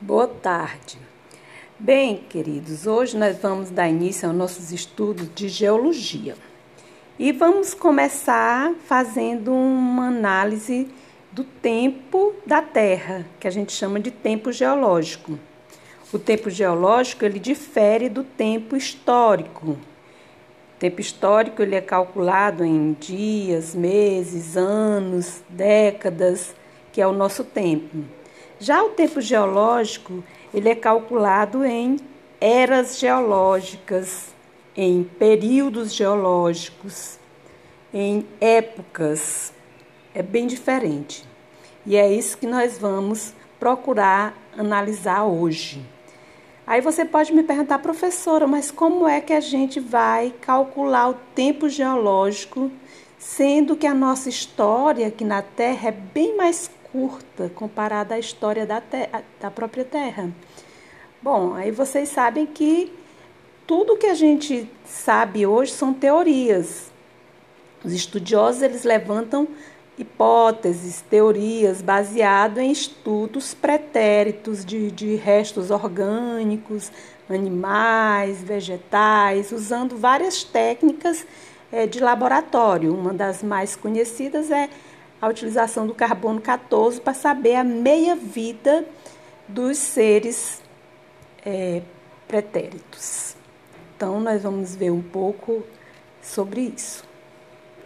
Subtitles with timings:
[0.00, 0.96] Boa tarde.
[1.76, 6.36] Bem, queridos, hoje nós vamos dar início aos nossos estudos de geologia.
[7.18, 10.86] E vamos começar fazendo uma análise
[11.32, 15.36] do tempo da Terra, que a gente chama de tempo geológico.
[16.12, 19.70] O tempo geológico, ele difere do tempo histórico.
[19.70, 26.54] O tempo histórico, ele é calculado em dias, meses, anos, décadas,
[26.92, 28.16] que é o nosso tempo.
[28.60, 31.96] Já o tempo geológico, ele é calculado em
[32.40, 34.34] eras geológicas,
[34.76, 37.18] em períodos geológicos,
[37.94, 39.52] em épocas.
[40.12, 41.24] É bem diferente.
[41.86, 45.80] E é isso que nós vamos procurar analisar hoje.
[46.66, 51.14] Aí você pode me perguntar, professora, mas como é que a gente vai calcular o
[51.34, 52.70] tempo geológico,
[53.18, 58.66] sendo que a nossa história aqui na Terra é bem mais curta comparada à história
[58.66, 58.82] da,
[59.40, 60.30] da própria Terra.
[61.20, 62.92] Bom, aí vocês sabem que
[63.66, 66.90] tudo que a gente sabe hoje são teorias.
[67.84, 69.48] Os estudiosos eles levantam
[69.98, 76.90] hipóteses, teorias baseadas em estudos pretéritos de, de restos orgânicos,
[77.28, 81.26] animais, vegetais, usando várias técnicas
[81.70, 82.94] é, de laboratório.
[82.94, 84.70] Uma das mais conhecidas é
[85.20, 88.84] a utilização do carbono 14 para saber a meia-vida
[89.48, 90.62] dos seres
[91.44, 91.82] é,
[92.26, 93.34] pretéritos.
[93.96, 95.64] Então, nós vamos ver um pouco
[96.22, 97.07] sobre isso.